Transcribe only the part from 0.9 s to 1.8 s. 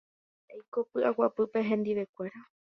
py'aguapýpe